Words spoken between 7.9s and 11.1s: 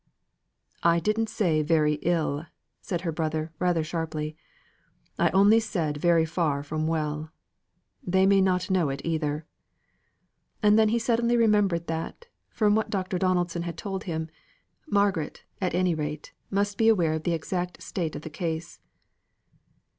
They may not know it either." And then he